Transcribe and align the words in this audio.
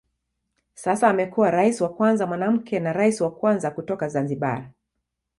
Sasa 0.73 1.07
amekuwa 1.09 1.51
rais 1.51 1.81
wa 1.81 1.89
kwanza 1.93 2.27
mwanamke 2.27 2.79
na 2.79 2.93
rais 2.93 3.21
wa 3.21 3.31
kwanza 3.31 3.71
kutoka 3.71 4.07
Zanzibar. 4.09 4.69